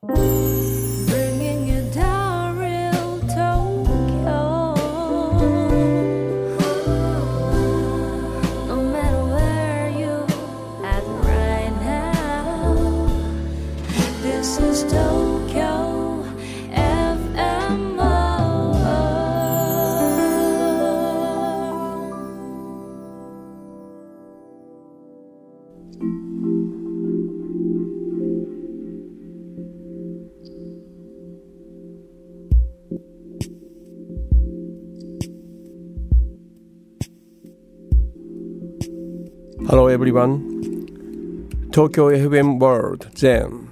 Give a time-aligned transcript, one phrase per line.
[0.00, 0.47] Bringing
[39.98, 41.68] everyone.
[41.72, 43.68] Tokyo FM World Zen.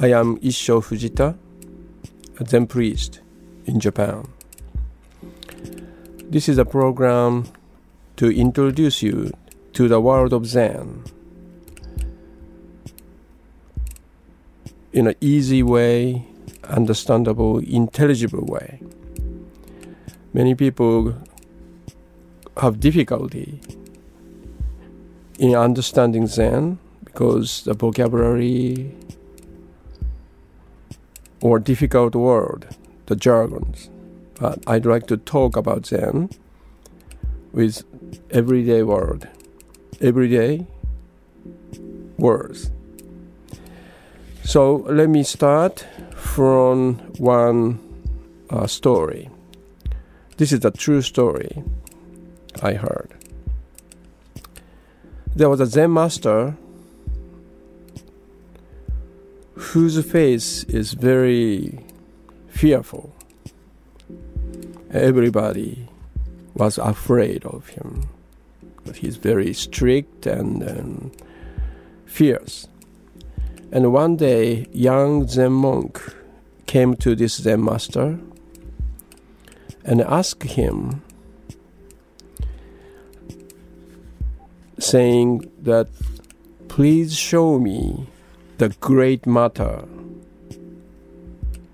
[0.00, 1.38] I am Issho Fujita,
[2.40, 3.20] a Zen priest
[3.66, 4.26] in Japan.
[6.24, 7.44] This is a program
[8.16, 9.30] to introduce you
[9.74, 11.04] to the world of Zen
[14.92, 16.26] in an easy way,
[16.64, 18.80] understandable, intelligible way.
[20.34, 21.14] Many people
[22.56, 23.60] have difficulty
[25.38, 28.92] in understanding Zen because the vocabulary
[31.40, 32.68] or difficult word,
[33.06, 33.88] the jargons.
[34.40, 36.30] But I'd like to talk about Zen
[37.52, 37.84] with
[38.30, 39.28] everyday word,
[40.00, 40.66] everyday
[42.18, 42.70] words.
[44.44, 47.80] So let me start from one
[48.50, 49.28] uh, story.
[50.36, 51.62] This is a true story
[52.62, 53.17] I heard.
[55.38, 56.56] There was a Zen master
[59.54, 61.78] whose face is very
[62.48, 63.14] fearful.
[64.90, 65.88] Everybody
[66.54, 68.08] was afraid of him.
[68.96, 71.12] He's very strict and, and
[72.04, 72.66] fierce.
[73.70, 76.02] And one day, young Zen monk
[76.66, 78.18] came to this Zen master
[79.84, 81.02] and asked him
[84.90, 85.86] saying that
[86.68, 88.06] please show me
[88.56, 89.84] the great matter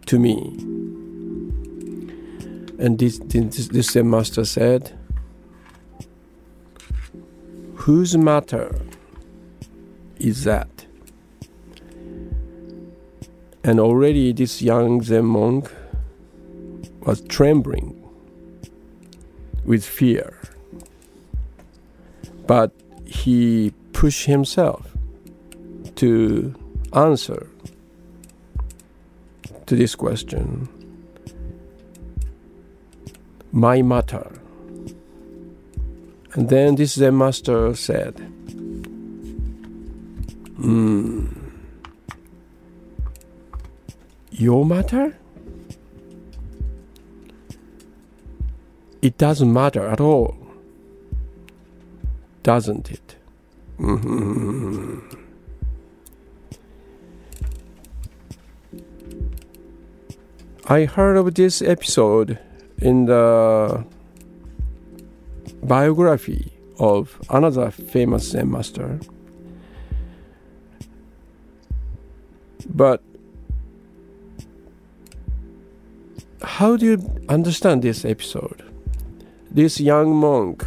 [0.07, 0.37] to me.
[2.79, 4.99] And this, this, this Zen master said,
[7.77, 8.81] Whose matter
[10.19, 10.87] is that?
[13.63, 15.71] And already this young Zen monk
[17.03, 18.01] was trembling
[19.65, 20.39] with fear.
[22.47, 22.73] But
[23.15, 24.93] he pushed himself
[25.95, 26.55] to
[26.93, 27.49] answer
[29.67, 30.69] to this question.
[33.53, 34.27] My matter.
[36.35, 38.19] And then this zen master said
[40.57, 41.27] hmm
[44.33, 45.17] your matter?
[49.01, 50.44] It doesn't matter at all
[52.44, 53.16] doesn't it?
[53.81, 55.03] Mhm.
[60.66, 62.38] I heard of this episode
[62.78, 63.84] in the
[65.62, 69.00] biography of another famous Zen master.
[72.66, 73.03] But
[76.43, 78.62] how do you understand this episode?
[79.50, 80.66] This young monk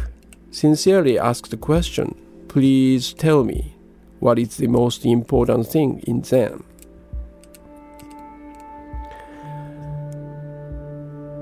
[0.50, 2.14] sincerely ask the question
[2.48, 3.74] Please tell me
[4.20, 6.62] what is the most important thing in Zen?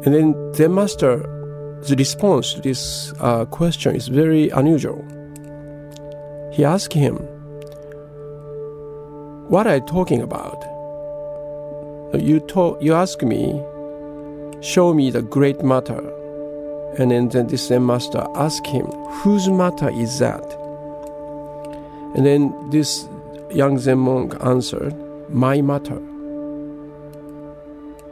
[0.04, 0.72] And then Zen
[1.82, 5.04] the response to this uh, question is very unusual.
[6.52, 7.16] He asked him,
[9.48, 10.62] What are you talking about?
[12.14, 13.62] You, to- you ask me,
[14.60, 16.02] Show me the great matter.
[16.98, 18.86] And then, this Zen master asked him,
[19.22, 20.44] Whose matter is that?
[22.14, 23.06] And then this
[23.50, 24.94] young Zen monk answered,
[25.28, 25.98] My matter.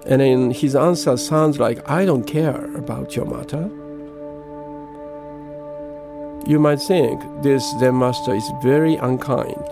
[0.06, 3.70] And then his answer sounds like, I don't care about your matter.
[6.46, 9.64] You might think this Zen master is very unkind.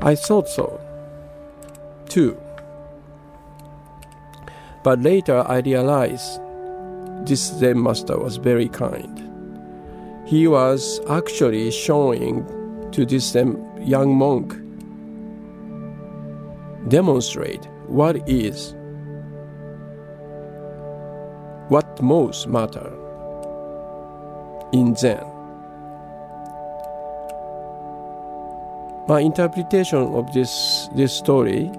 [0.00, 0.80] I thought so,
[2.08, 2.40] too.
[4.88, 6.40] But later I realized
[7.26, 9.20] this Zen master was very kind.
[10.26, 12.46] He was actually showing
[12.92, 14.54] to this young monk
[16.88, 18.74] demonstrate what is
[21.68, 22.90] what most matter
[24.72, 25.22] in Zen.
[29.06, 31.70] my interpretation of this this story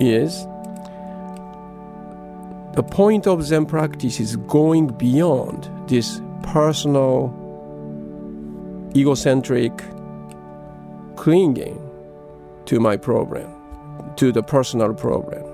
[0.00, 0.46] is
[2.74, 7.30] the point of Zen practice is going beyond this personal,
[8.96, 9.72] egocentric
[11.16, 11.78] clinging
[12.66, 13.52] to my problem,
[14.16, 15.44] to the personal problem.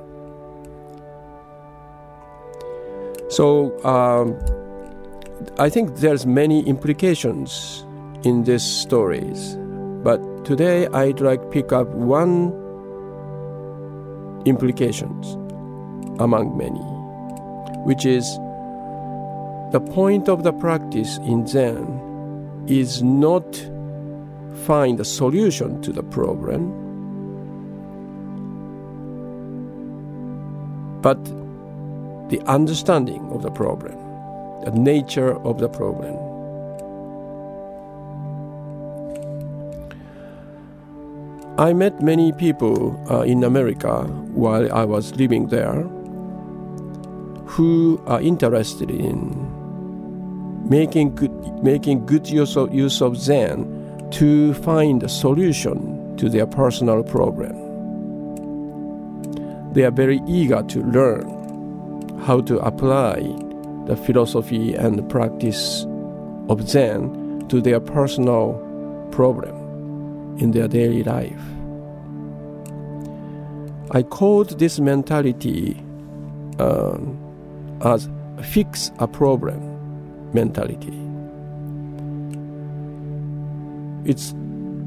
[3.31, 4.39] So um,
[5.59, 7.85] I think there's many implications
[8.25, 9.57] in these stories,
[10.03, 12.53] but today I'd like to pick up one
[14.47, 15.35] implications
[16.21, 16.81] among many,
[17.85, 18.39] which is
[19.73, 23.45] the point of the practice in Zen is not
[24.65, 26.73] find a solution to the problem,
[31.03, 31.23] but
[32.31, 33.97] the understanding of the problem,
[34.65, 36.17] the nature of the problem.
[41.59, 45.89] I met many people uh, in America while I was living there
[47.59, 49.19] who are interested in
[50.71, 53.67] making good, making good use of, use of Zen
[54.13, 57.53] to find a solution to their personal problem.
[59.73, 61.27] They are very eager to learn
[62.21, 63.17] how to apply
[63.87, 65.85] the philosophy and the practice
[66.49, 68.55] of Zen to their personal
[69.11, 71.43] problem in their daily life.
[73.91, 75.83] I called this mentality
[76.61, 76.99] uh,
[77.83, 78.09] as
[78.43, 79.61] fix a problem
[80.33, 80.97] mentality.
[84.05, 84.35] It's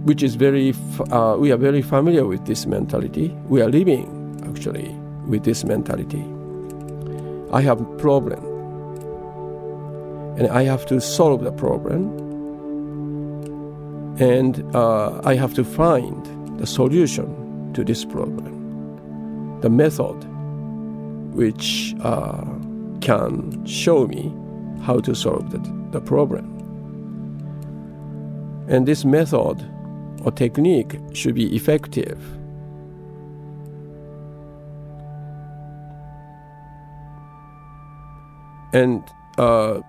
[0.04, 0.74] which is very
[1.12, 3.30] uh, we are very familiar with this mentality.
[3.48, 4.08] We are living
[4.50, 4.90] actually
[5.28, 6.26] with this mentality.
[7.54, 8.44] I have a problem,
[10.38, 12.18] and I have to solve the problem,
[14.20, 16.26] and uh, I have to find
[16.60, 20.16] the solution to this problem, the method
[21.34, 22.44] which uh,
[23.02, 24.32] can show me
[24.84, 25.60] how to solve the,
[25.92, 26.46] the problem.
[28.68, 29.62] And this method
[30.24, 32.20] or technique should be effective.
[38.74, 39.04] And
[39.38, 39.82] uh,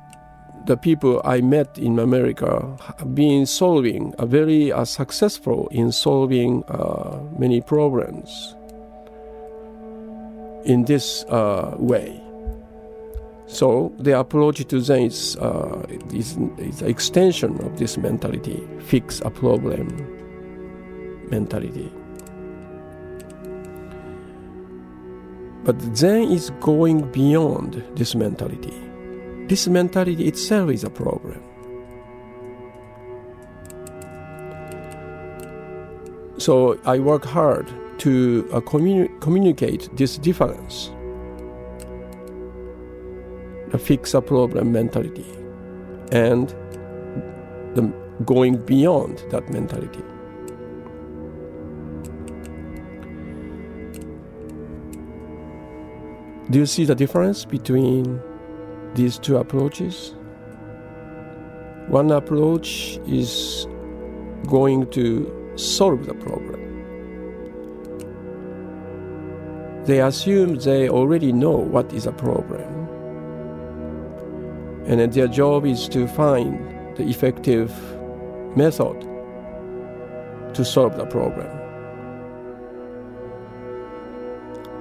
[0.66, 6.64] the people I met in America have been solving, are very uh, successful in solving
[6.64, 8.54] uh, many problems
[10.64, 12.21] in this uh, way.
[13.52, 19.20] So the approach to Zen is, uh, is, is an extension of this mentality, fix
[19.20, 19.88] a problem
[21.30, 21.92] mentality.
[25.64, 28.72] But Zen is going beyond this mentality.
[29.48, 31.42] This mentality itself is a problem.
[36.38, 40.90] So I work hard to uh, communi- communicate this difference
[43.72, 45.24] the fix a problem mentality
[46.12, 46.50] and
[47.74, 47.90] the
[48.26, 50.02] going beyond that mentality.
[56.50, 58.20] Do you see the difference between
[58.94, 60.14] these two approaches?
[61.88, 63.66] One approach is
[64.48, 66.60] going to solve the problem.
[69.86, 72.81] They assume they already know what is a problem
[74.86, 77.70] and their job is to find the effective
[78.56, 79.00] method
[80.54, 81.48] to solve the problem.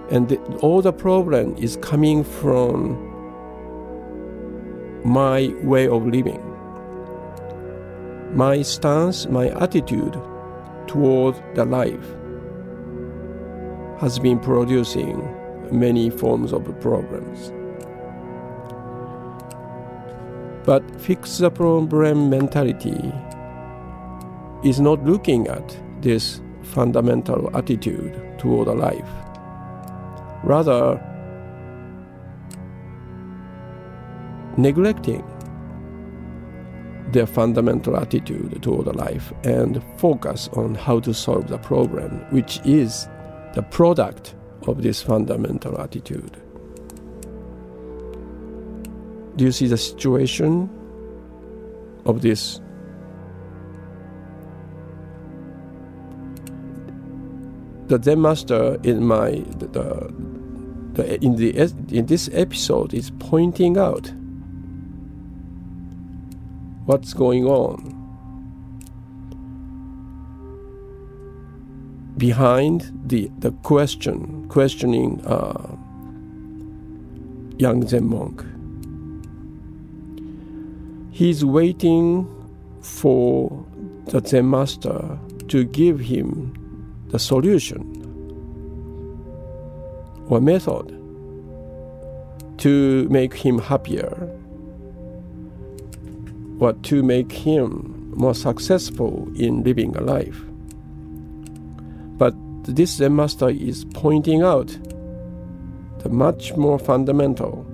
[0.09, 3.07] And the, all the problem is coming from
[5.05, 6.41] my way of living,
[8.35, 10.19] my stance, my attitude
[10.87, 12.15] toward the life
[14.01, 15.21] has been producing
[15.71, 17.53] many forms of problems.
[20.63, 23.11] But fix the problem mentality
[24.63, 29.09] is not looking at this fundamental attitude toward life.
[30.43, 30.99] Rather,
[34.57, 35.23] neglecting
[37.11, 43.07] their fundamental attitude toward life and focus on how to solve the problem, which is
[43.53, 44.35] the product
[44.67, 46.40] of this fundamental attitude.
[49.35, 50.69] Do you see the situation
[52.05, 52.59] of this?
[57.87, 60.13] The Zen master in my the,
[60.93, 61.49] the, in the
[61.89, 64.11] in this episode is pointing out
[66.85, 68.01] what's going on.
[72.21, 75.75] behind the, the question, questioning uh,
[77.57, 78.45] young Zen monk.
[81.11, 82.25] He's waiting
[82.81, 83.65] for
[84.05, 86.53] the Zen master to give him
[87.09, 87.97] the solution
[90.29, 90.97] or method
[92.59, 94.29] to make him happier
[96.59, 100.41] or to make him more successful in living a life.
[102.17, 104.67] But this Zen master is pointing out
[105.99, 107.65] the much more fundamental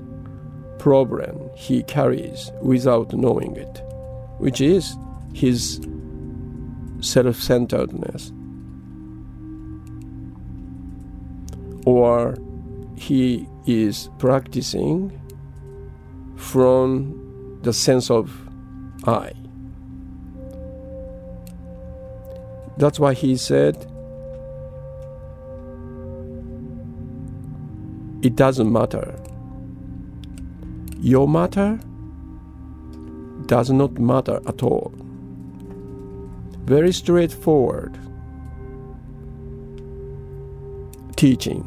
[0.79, 3.81] problem he carries without knowing it,
[4.37, 4.95] which is
[5.33, 5.81] his
[7.01, 8.31] self centeredness.
[11.85, 12.35] Or
[12.97, 15.19] he is practicing
[16.35, 18.31] from the sense of
[19.05, 19.31] I.
[22.77, 23.75] That's why he said,
[28.23, 29.15] It doesn't matter.
[30.99, 31.79] Your matter
[33.45, 34.93] does not matter at all.
[36.65, 37.97] Very straightforward
[41.15, 41.63] teaching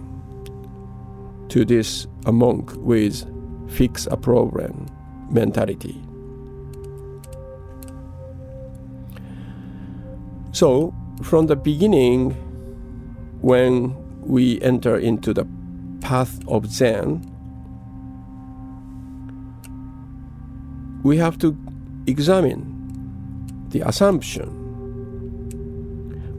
[1.48, 3.24] to this a monk with
[3.70, 4.86] fix a problem
[5.30, 6.00] mentality.
[10.52, 12.32] So, from the beginning,
[13.40, 15.46] when we enter into the
[16.00, 17.29] path of Zen,
[21.02, 21.56] we have to
[22.06, 22.66] examine
[23.70, 24.56] the assumption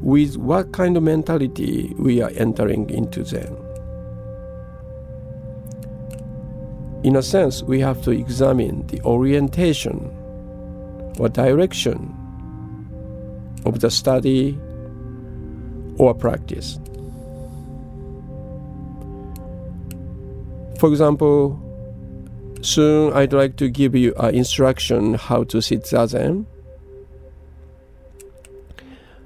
[0.02, 3.56] with what kind of mentality we are entering into Zen.
[7.04, 10.12] In a sense, we have to examine the orientation
[11.20, 12.16] or direction
[13.66, 14.60] of the study
[15.98, 16.80] or practice.
[20.80, 21.60] For example,
[22.62, 26.46] soon I'd like to give you an instruction how to sit zazen.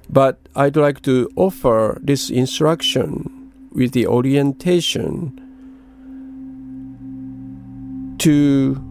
[0.10, 5.42] But I'd like to offer this instruction with the orientation
[8.20, 8.82] to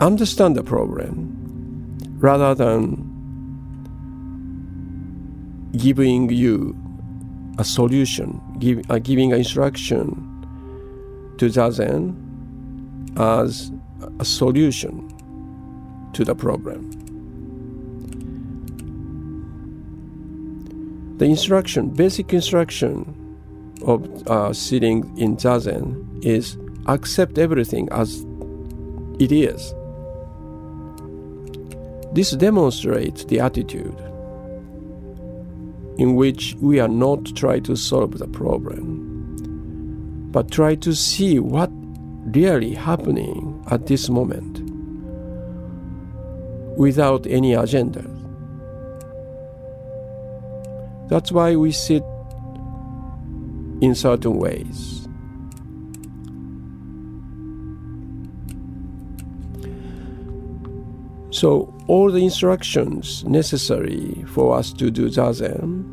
[0.00, 1.34] understand the problem
[2.18, 3.14] rather than
[5.76, 6.76] giving you
[7.58, 10.24] a solution, give, uh, giving an instruction
[11.38, 12.27] to Zazen
[13.18, 13.72] as
[14.20, 15.04] a solution
[16.12, 16.90] to the problem.
[21.18, 23.14] The instruction, basic instruction
[23.82, 26.56] of uh, sitting in Zazen is
[26.86, 28.24] accept everything as
[29.18, 29.74] it is.
[32.12, 33.96] This demonstrates the attitude
[35.98, 41.70] in which we are not trying to solve the problem, but try to see what
[42.34, 44.60] really happening at this moment
[46.78, 48.04] without any agenda.
[51.08, 52.02] That's why we sit
[53.80, 55.08] in certain ways.
[61.30, 65.84] So, all the instructions necessary for us to do zazen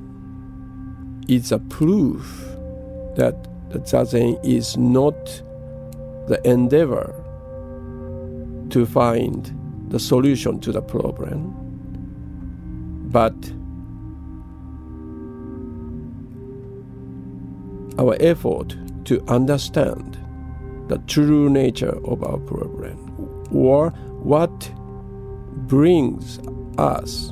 [1.29, 2.25] is a proof
[3.15, 5.15] that the zazen is not
[6.27, 7.13] the endeavor
[8.69, 9.53] to find
[9.89, 11.53] the solution to the problem,
[13.11, 13.35] but
[17.99, 20.17] our effort to understand
[20.87, 23.05] the true nature of our problem
[23.51, 23.89] or
[24.21, 24.71] what
[25.67, 26.39] brings
[26.77, 27.31] us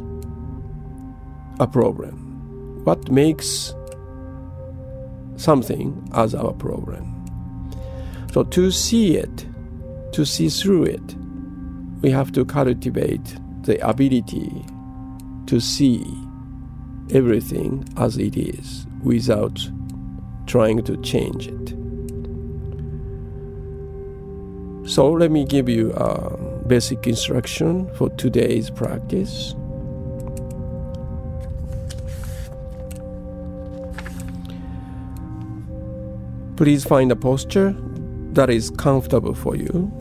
[1.59, 2.81] a problem?
[2.83, 3.73] What makes
[5.35, 7.12] something as our problem?
[8.33, 9.45] So, to see it,
[10.13, 11.15] to see through it,
[12.01, 14.65] we have to cultivate the ability
[15.45, 16.03] to see
[17.11, 19.69] everything as it is without
[20.47, 21.69] trying to change it.
[24.89, 26.35] So, let me give you a
[26.65, 29.53] basic instruction for today's practice.
[36.55, 37.75] Please find a posture
[38.33, 39.91] that is comfortable for you.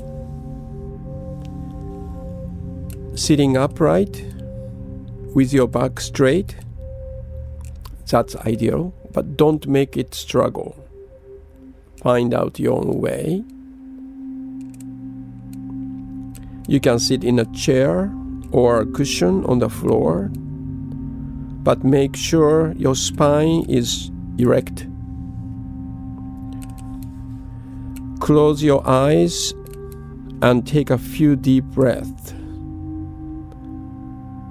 [3.15, 4.25] Sitting upright
[5.35, 6.57] with your back straight,
[8.11, 10.77] that's ideal, but don't make it struggle.
[12.03, 13.45] Find out your own way.
[16.69, 18.13] You can sit in a chair
[18.51, 20.31] or a cushion on the floor.
[21.65, 24.87] but make sure your spine is erect.
[28.23, 29.53] Close your eyes
[30.43, 32.33] and take a few deep breaths,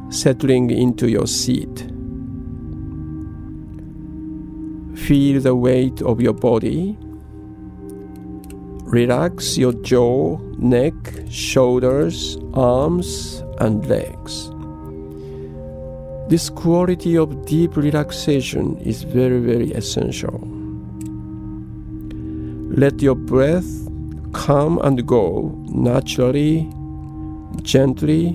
[0.09, 1.87] settling into your seat.
[5.07, 6.97] Feel the weight of your body.
[8.83, 10.93] Relax your jaw, neck,
[11.29, 14.51] shoulders, arms, and legs.
[16.29, 20.60] This quality of deep relaxation is very, very essential.
[22.73, 23.67] Let your breath
[24.31, 26.69] come and go naturally,
[27.63, 28.31] gently,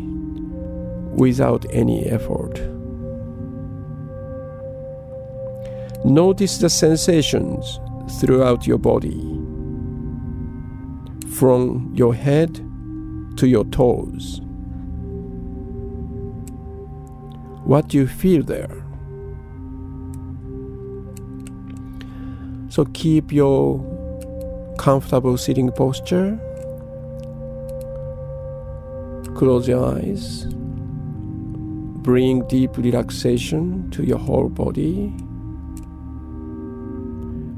[1.14, 2.60] without any effort.
[6.04, 7.80] Notice the sensations
[8.20, 9.18] throughout your body,
[11.32, 12.56] from your head
[13.38, 14.42] to your toes.
[17.64, 18.84] What do you feel there?
[22.68, 23.95] So keep your
[24.78, 26.38] comfortable sitting posture.
[29.34, 30.46] Close your eyes.
[32.02, 35.12] Bring deep relaxation to your whole body.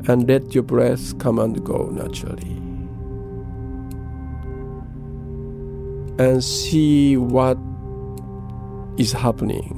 [0.08, 2.56] And let your breath come and go naturally.
[6.18, 7.58] And see what
[8.98, 9.74] is happening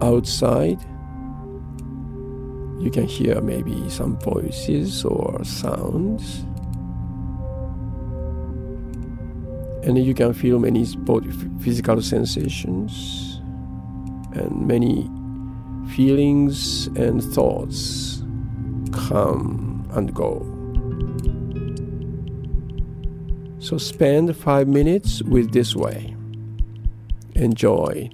[0.00, 0.84] outside.
[2.78, 6.44] You can hear maybe some voices or sounds.
[9.86, 10.84] And you can feel many
[11.60, 13.40] physical sensations
[14.32, 15.08] and many
[15.94, 18.22] feelings and thoughts
[18.92, 20.52] come and go.
[23.58, 26.14] So spend five minutes with this way.
[27.34, 28.10] Enjoy.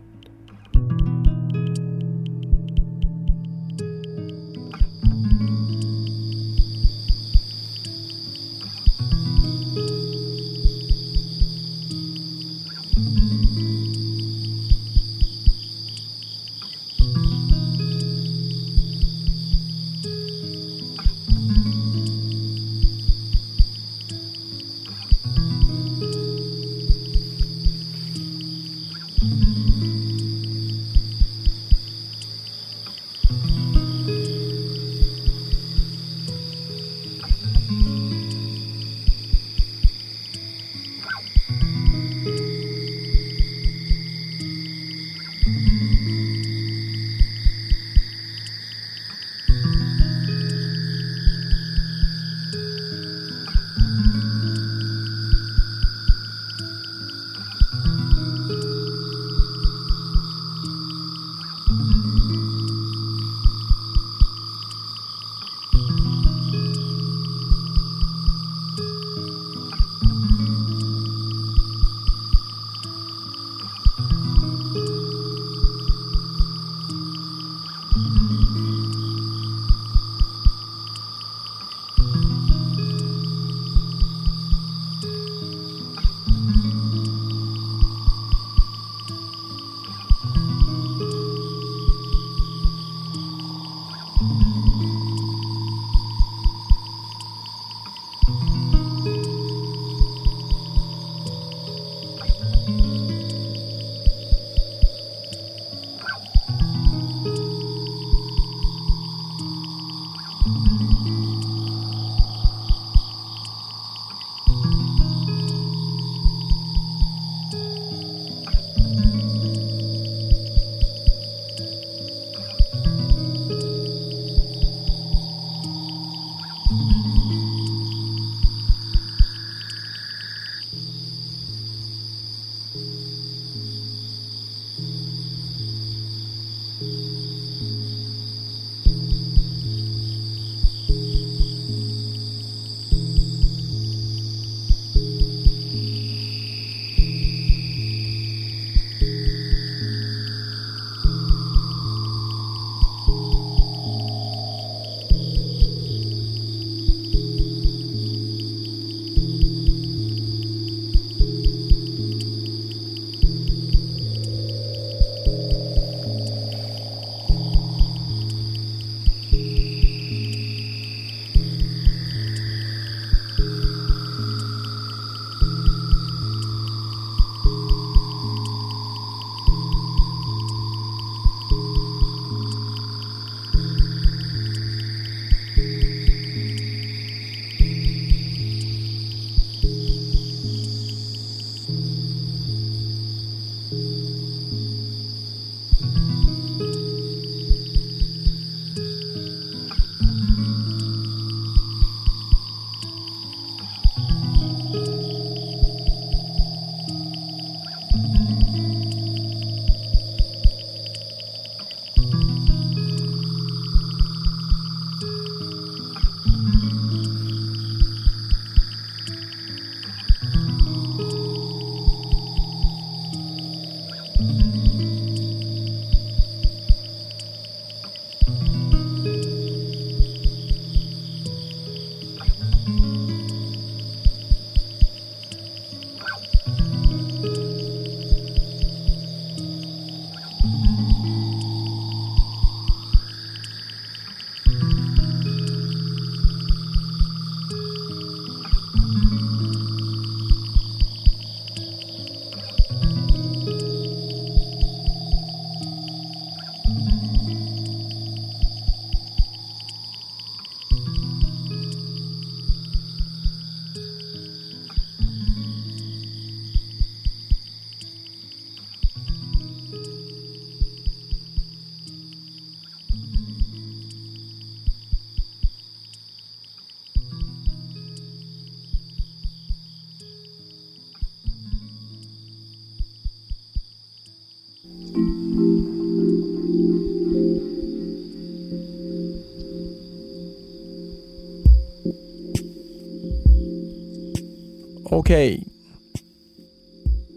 [295.03, 295.45] Okay.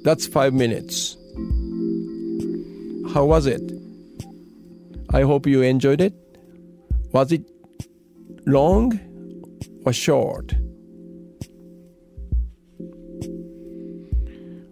[0.04, 1.17] That's five minutes.
[3.13, 3.62] How was it?
[5.13, 6.15] I hope you enjoyed it.
[7.13, 7.43] Was it
[8.48, 9.00] long
[9.86, 10.56] or short?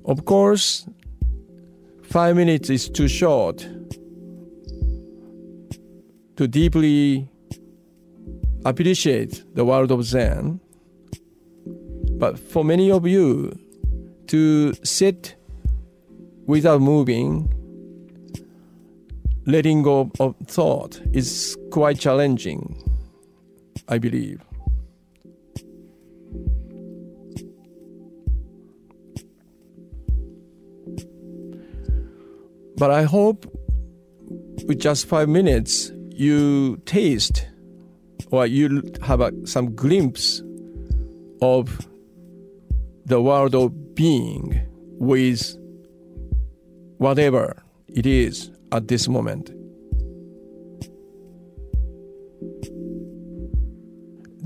[0.06, 0.88] Of course,
[2.02, 3.60] five minutes is too short
[6.38, 7.30] to deeply
[8.66, 10.60] appreciate the world of Zen.
[12.24, 13.52] But for many of you,
[14.28, 15.36] to sit
[16.46, 17.54] without moving,
[19.46, 22.82] letting go of thought is quite challenging,
[23.90, 24.42] I believe.
[32.78, 33.52] But I hope
[34.66, 37.50] with just five minutes you taste
[38.32, 40.42] or you have a, some glimpse
[41.42, 41.86] of
[43.06, 44.62] the world of being
[45.00, 45.58] with
[46.98, 49.52] whatever it is at this moment.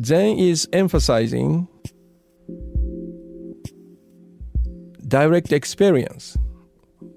[0.04, 1.68] Zen is emphasizing
[5.08, 6.38] direct experience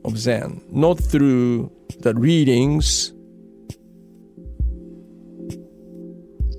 [0.04, 3.12] of Zen, not through the readings,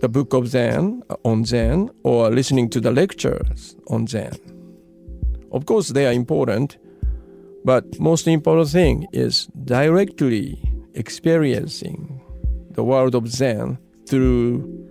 [0.02, 4.61] the book of Zen on Zen, or listening to the lectures on Zen.
[5.52, 6.78] Of course, they are important,
[7.66, 10.62] but most important thing is directly
[10.94, 12.22] experiencing
[12.72, 14.82] the world of Zen through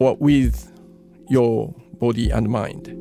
[0.00, 0.72] or with
[1.28, 2.94] your body and mind.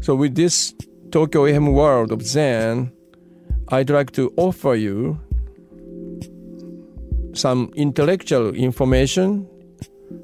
[0.00, 0.74] So, with this
[1.10, 2.92] Tokyo FM world of Zen,
[3.68, 5.20] I'd like to offer you
[7.32, 9.48] some intellectual information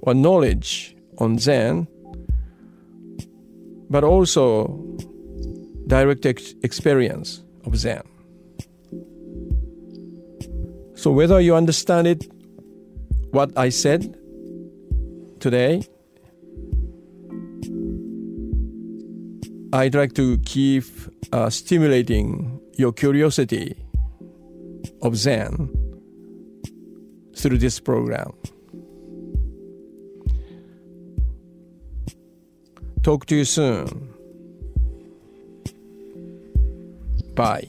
[0.02, 1.88] or knowledge on Zen,
[3.90, 4.68] but also
[5.86, 8.02] direct ex- experience of Zen.
[10.94, 12.26] So, whether you understand it,
[13.30, 14.16] what I said
[15.40, 15.82] today,
[19.72, 20.84] I'd like to keep
[21.32, 23.76] uh, stimulating your curiosity
[25.02, 25.77] of Zen
[27.38, 28.32] through this program.
[33.02, 34.14] Talk to you soon.
[37.34, 37.68] Bye.